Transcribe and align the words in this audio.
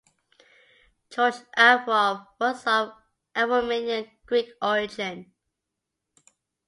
George 1.11 1.35
Averoff 1.55 2.25
was 2.39 2.65
of 2.65 2.91
Aromanian-Greek 3.35 4.49
origin. 4.59 5.31